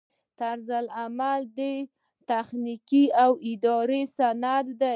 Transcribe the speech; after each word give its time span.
طرزالعمل 0.39 1.41
یو 1.57 1.73
تخنیکي 2.29 3.03
او 3.23 3.31
اداري 3.51 4.01
سند 4.15 4.65
دی. 4.79 4.89